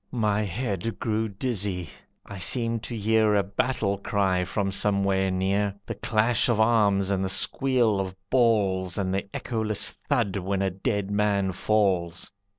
[0.09, 1.87] My head grew dizzy,
[2.25, 7.23] I seemed to hear A battle cry from somewhere near, The clash of arms, and
[7.23, 12.31] the squeal of balls, And the echoless thud when a dead man falls.